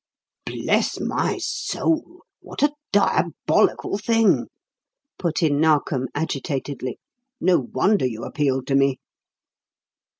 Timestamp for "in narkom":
5.43-6.07